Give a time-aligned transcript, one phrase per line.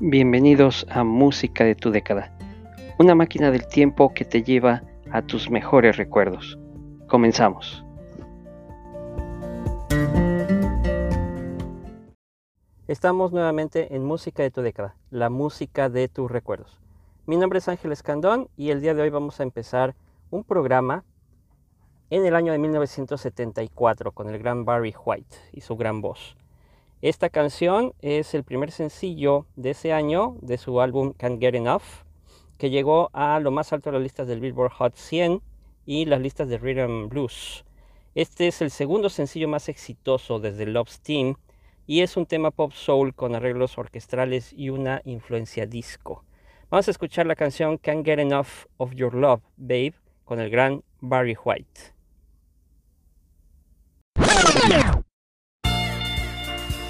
[0.00, 2.32] Bienvenidos a Música de tu década,
[3.00, 6.56] una máquina del tiempo que te lleva a tus mejores recuerdos.
[7.08, 7.84] Comenzamos.
[12.86, 16.78] Estamos nuevamente en Música de tu década, la música de tus recuerdos.
[17.26, 19.96] Mi nombre es Ángel Escandón y el día de hoy vamos a empezar
[20.30, 21.02] un programa
[22.10, 26.37] en el año de 1974 con el gran Barry White y su gran voz.
[27.00, 32.04] Esta canción es el primer sencillo de ese año de su álbum Can't Get Enough,
[32.58, 35.40] que llegó a lo más alto de las listas del Billboard Hot 100
[35.86, 37.64] y las listas de Rhythm Blues.
[38.16, 41.36] Este es el segundo sencillo más exitoso desde Love's Team
[41.86, 46.24] y es un tema pop soul con arreglos orquestrales y una influencia disco.
[46.68, 49.94] Vamos a escuchar la canción Can't Get Enough of Your Love, Babe,
[50.24, 51.94] con el gran Barry White.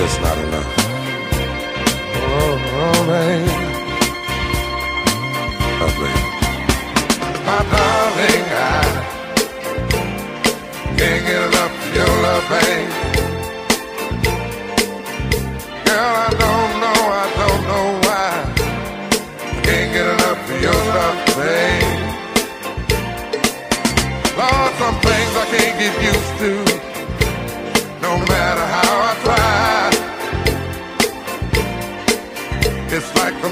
[0.00, 0.70] just not enough.
[2.16, 3.52] Oh, oh baby.
[5.82, 6.22] Oh, baby.
[7.44, 8.80] My darling, I
[10.96, 12.92] can't get enough of your love, babe.
[15.84, 18.30] Girl, I don't know, I don't know why.
[19.36, 21.92] I can't get enough of your love, babe.
[24.40, 26.52] Lord, some things I can't get used to,
[28.00, 29.09] no matter how I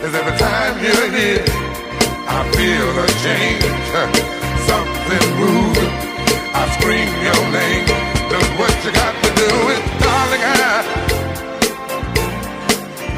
[0.00, 1.44] Cause every time you're here,
[2.24, 3.60] I feel a change.
[4.64, 5.92] Something moving.
[6.56, 7.84] I scream your name.
[8.32, 10.40] Look what you got to do it, darling.
[10.40, 10.80] I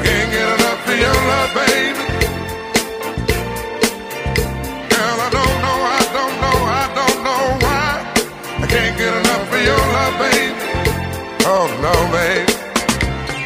[0.03, 2.03] can't get enough of your love, baby.
[4.91, 7.91] Girl, I don't know, I don't know, I don't know why.
[8.59, 10.51] I can't get enough of your love, baby.
[11.47, 12.51] Oh no, baby.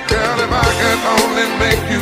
[0.10, 2.02] Girl, if I could only make you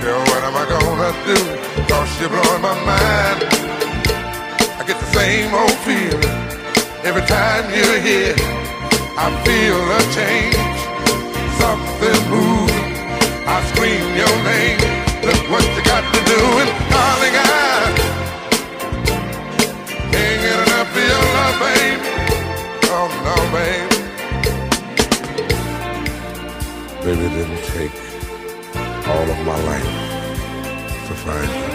[0.00, 1.36] Girl, what am I gonna do?
[1.84, 3.44] Cause you're blowing my mind.
[4.80, 6.36] I get the same old feeling
[7.04, 8.34] every time you're here.
[9.20, 10.56] I feel a change,
[11.60, 12.96] something moving.
[13.44, 14.80] I scream your name.
[15.20, 17.44] Look what you got to do, and darling, I
[20.12, 22.08] can't get enough of your love, baby.
[22.96, 24.00] Oh no, baby.
[27.04, 28.09] Baby, didn't take
[29.10, 29.92] all of my life
[31.08, 31.70] to find you.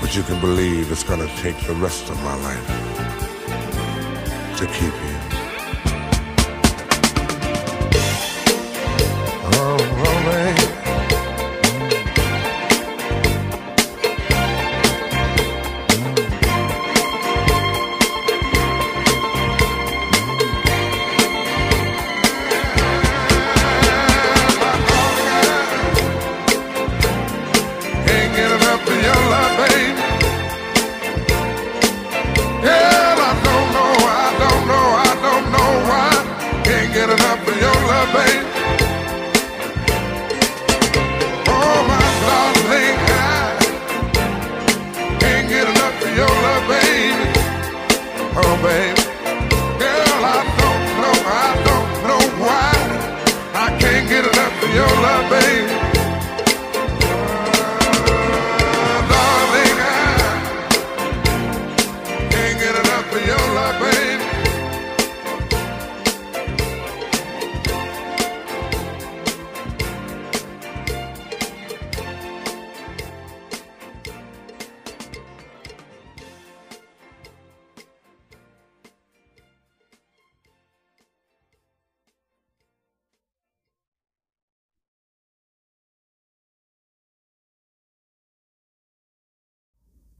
[0.00, 2.66] But you can believe it's gonna take the rest of my life
[4.58, 5.11] to keep you.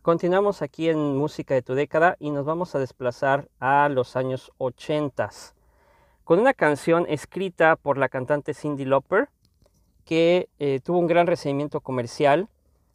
[0.03, 4.51] Continuamos aquí en Música de tu década y nos vamos a desplazar a los años
[4.59, 5.31] 80
[6.25, 9.29] con una canción escrita por la cantante Cindy Lauper
[10.05, 12.49] que eh, tuvo un gran recibimiento comercial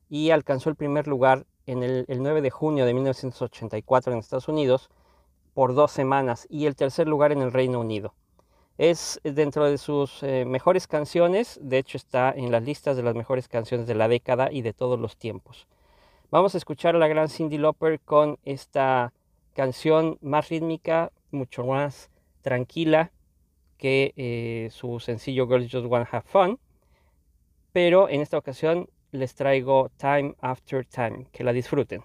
[0.09, 4.89] y alcanzó el primer lugar en el, 9 de junio de 1984 en Estados Unidos
[5.53, 8.15] por dos semanas y el tercer lugar en el Reino Unido.
[8.77, 13.15] Es dentro de sus eh, mejores canciones, de hecho está en las listas de las
[13.15, 15.67] mejores canciones de la década y de todos los tiempos.
[16.29, 19.13] Vamos a escuchar a la gran Cindy Lauper con esta
[19.53, 22.09] canción más rítmica, mucho más
[22.41, 23.13] tranquila
[23.77, 26.59] que eh, su sencillo Girls Just Wanna Have Fun.
[27.71, 31.27] Pero en esta ocasión les traigo Time After Time.
[31.31, 32.03] Que la disfruten.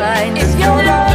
[0.00, 0.36] wine.
[0.36, 1.09] If you're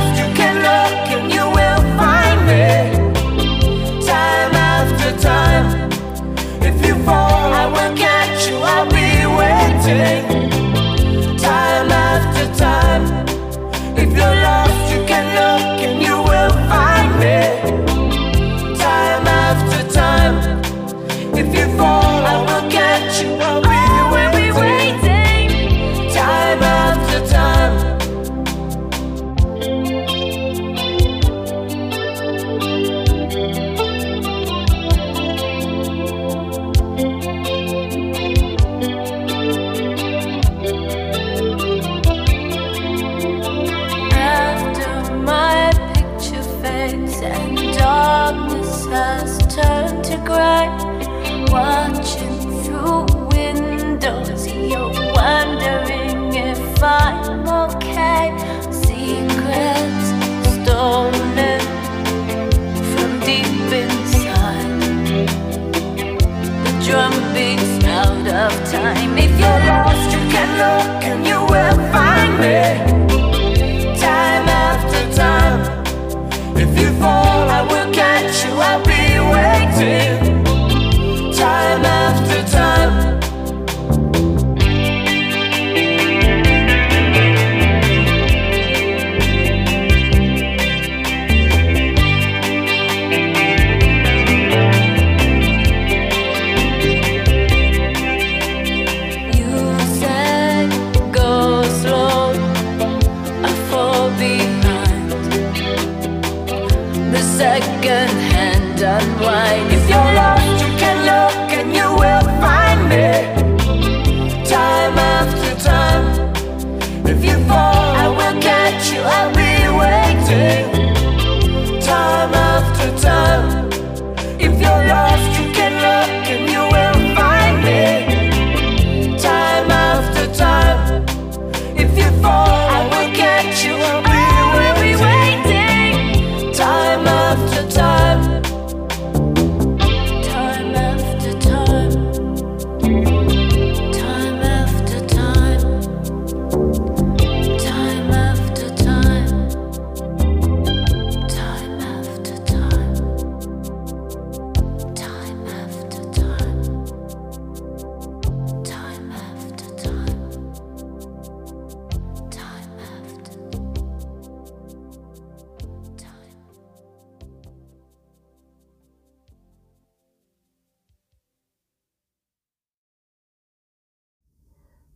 [108.85, 109.74] unwind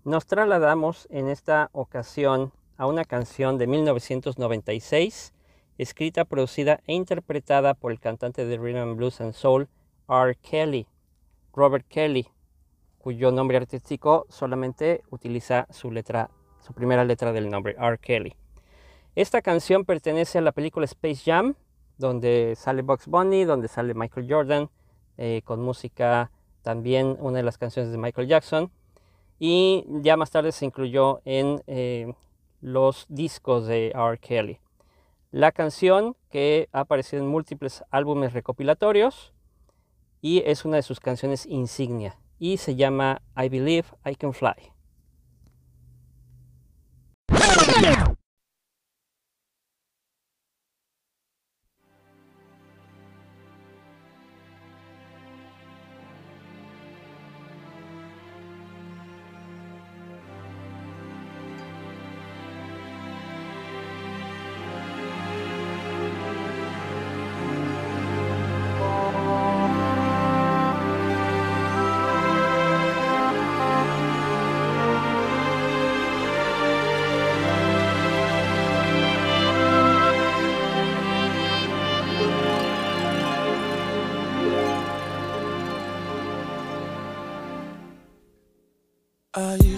[0.09, 5.35] Nos trasladamos en esta ocasión a una canción de 1996
[5.77, 9.67] escrita, producida e interpretada por el cantante de Rhythm and Blues and Soul,
[10.09, 10.35] R.
[10.41, 10.87] Kelly,
[11.53, 12.27] Robert Kelly,
[12.97, 17.99] cuyo nombre artístico solamente utiliza su letra, su primera letra del nombre, R.
[17.99, 18.33] Kelly.
[19.13, 21.53] Esta canción pertenece a la película Space Jam,
[21.99, 24.71] donde sale Bugs Bunny, donde sale Michael Jordan,
[25.17, 26.31] eh, con música
[26.63, 28.71] también una de las canciones de Michael Jackson.
[29.39, 32.13] Y ya más tarde se incluyó en eh,
[32.61, 34.17] los discos de R.
[34.19, 34.59] Kelly.
[35.31, 39.33] La canción que ha aparecido en múltiples álbumes recopilatorios
[40.21, 44.73] y es una de sus canciones insignia y se llama I Believe I Can Fly.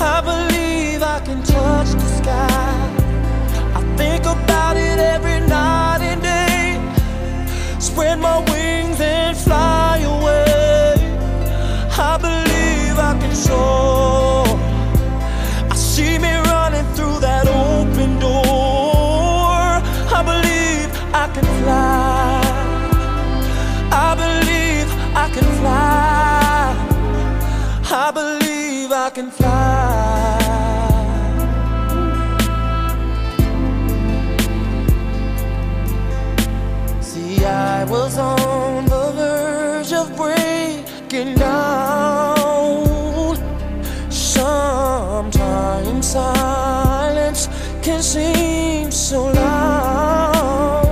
[0.00, 2.74] I believe I can touch the sky.
[3.74, 6.78] I think about it every night and day.
[7.80, 8.53] Spread my wings
[40.24, 43.36] breaking down.
[44.10, 47.48] Sometimes silence
[47.82, 50.86] can seem so loud.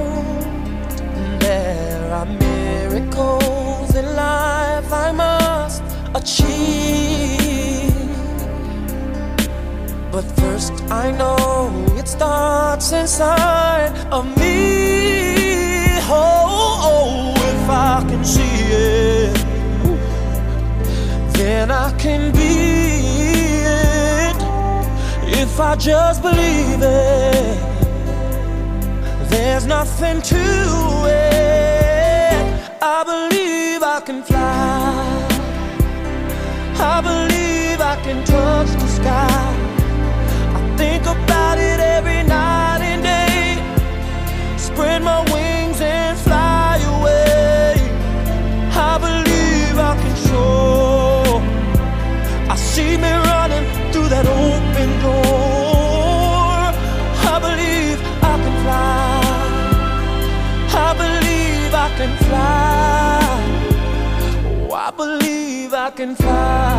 [1.41, 5.83] There are miracles in life I must
[6.15, 7.95] achieve.
[10.13, 14.42] But first, I know it starts inside of me.
[22.03, 24.37] Can be it.
[25.41, 27.59] If I just believe it,
[29.31, 30.45] there's nothing to
[31.07, 32.35] it.
[32.83, 34.42] I believe I can fly.
[66.03, 66.72] Can fly.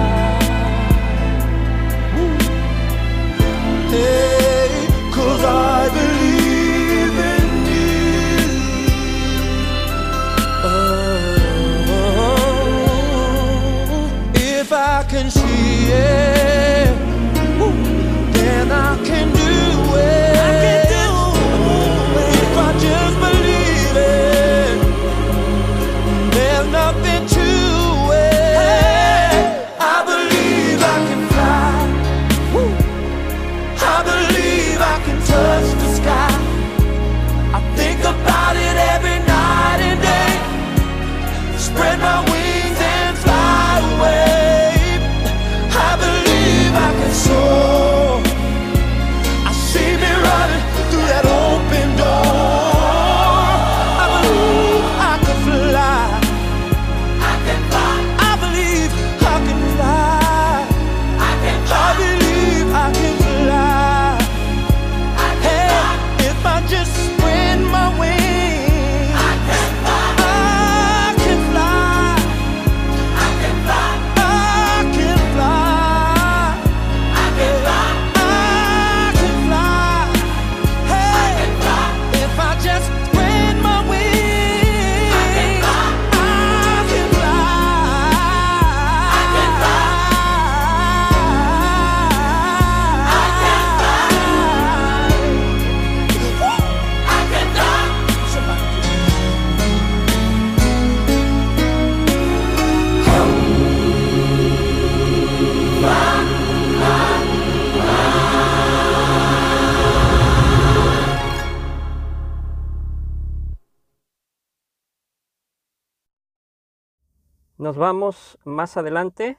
[117.63, 119.37] Nos vamos más adelante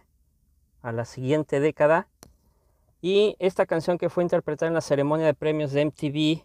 [0.80, 2.08] a la siguiente década
[3.02, 6.42] y esta canción que fue interpretada en la ceremonia de premios de MTV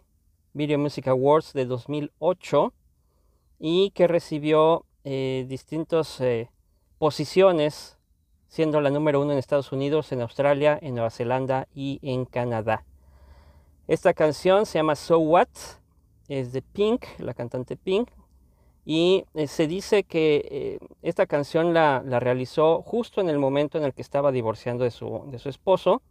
[0.51, 2.73] Video Music Awards de 2008
[3.59, 6.51] y que recibió eh, distintas eh,
[6.97, 7.97] posiciones,
[8.49, 12.83] siendo la número uno en Estados Unidos, en Australia, en Nueva Zelanda y en Canadá.
[13.87, 15.47] Esta canción se llama So What,
[16.27, 18.09] es de Pink, la cantante Pink,
[18.89, 23.93] y eh, se dice que esta canción la, realizó justo en el momento en el
[23.93, 26.01] que estaba divorciando de su, de su esposo,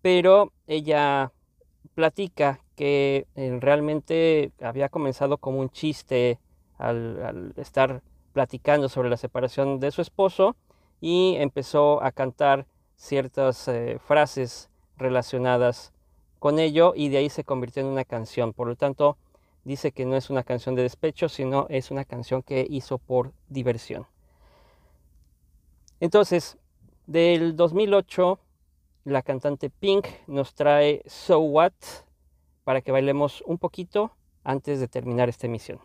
[0.00, 1.32] pero ella
[1.96, 6.38] platica que realmente había comenzado como un chiste
[6.78, 8.00] al, estar
[8.32, 10.54] platicando sobre la separación de su esposo
[11.00, 15.92] y empezó a cantar ciertas eh, frases relacionadas
[16.38, 18.52] con ello y de ahí se convirtió en una canción.
[18.52, 19.16] Por lo tanto,
[19.68, 23.34] dice que no es una canción de despecho, sino es una canción que hizo por
[23.48, 24.06] diversión.
[26.00, 26.56] Entonces,
[27.06, 28.38] del 2008,
[29.04, 31.74] la cantante Pink nos trae So What
[32.64, 35.80] para que bailemos un poquito antes de terminar esta emisión.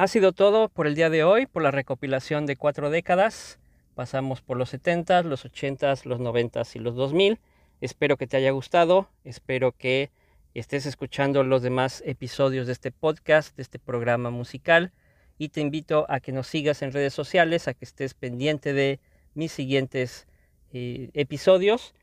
[0.00, 3.58] Ha sido todo por el día de hoy, por la recopilación de cuatro décadas.
[3.94, 7.38] Pasamos por los 70, los 80, los 90 y los 2000.
[7.82, 10.10] Espero que te haya gustado, espero que
[10.54, 14.90] estés escuchando los demás episodios de este podcast, de este programa musical.
[15.36, 19.00] Y te invito a que nos sigas en redes sociales, a que estés pendiente de
[19.34, 20.26] mis siguientes
[20.72, 21.94] eh, episodios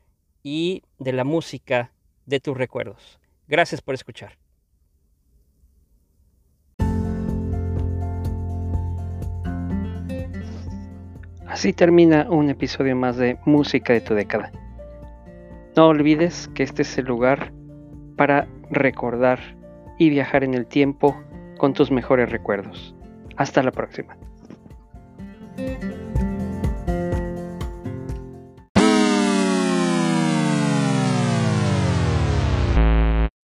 [0.44, 1.90] y de la música
[2.26, 3.18] de tus recuerdos.
[3.48, 4.38] Gracias por escuchar.
[11.48, 14.52] Así termina un episodio más de Música de tu década.
[15.76, 17.52] No olvides que este es el lugar
[18.16, 19.38] para recordar
[19.98, 21.16] y viajar en el tiempo
[21.56, 22.94] con tus mejores recuerdos.
[23.36, 24.17] Hasta la próxima.